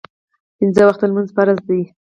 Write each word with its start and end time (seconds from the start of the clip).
پنځه 0.57 0.81
وخته 0.85 1.03
لمونځ 1.09 1.29
فرض 1.35 1.59
ده 1.67 1.79